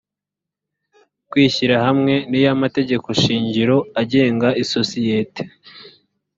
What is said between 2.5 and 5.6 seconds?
amategekoshingiro agenga isosiyete